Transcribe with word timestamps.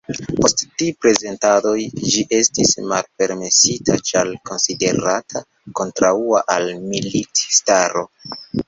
Post 0.35 0.61
tri 0.77 0.87
prezentadoj 1.05 1.73
ĝi 2.13 2.23
estis 2.39 2.73
malpermesita 2.93 3.99
ĉar 4.11 4.33
konsiderata 4.51 5.47
kontraŭa 5.83 6.45
al 6.57 6.77
militistaro. 6.93 8.11